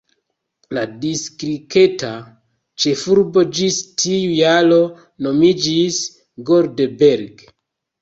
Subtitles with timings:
[0.77, 2.09] La distrikta
[2.85, 4.83] ĉefurbo ĝis tiu jaro
[5.29, 6.05] nomiĝis
[6.53, 7.51] "Goldberg".